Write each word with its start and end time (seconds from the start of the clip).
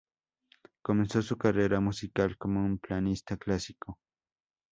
Comenzó 0.81 1.21
su 1.21 1.37
carrera 1.37 1.79
musical 1.79 2.35
como 2.35 2.65
un 2.65 2.79
pianista 2.79 3.37
clásico. 3.37 3.99